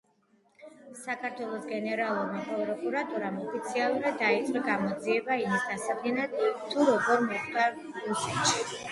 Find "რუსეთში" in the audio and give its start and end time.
7.75-8.81